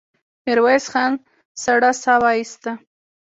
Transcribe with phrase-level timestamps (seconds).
[0.45, 1.11] ميرويس خان
[1.63, 2.71] سړه سا وايسته.